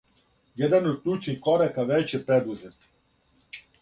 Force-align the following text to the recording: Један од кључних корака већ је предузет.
Један 0.61 0.87
од 0.93 0.95
кључних 1.03 1.37
корака 1.49 1.85
већ 1.93 2.15
је 2.17 2.23
предузет. 2.31 2.91